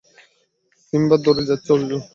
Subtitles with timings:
[0.81, 2.01] Simba দৌড়ে যাচ্ছে, অর্জুন!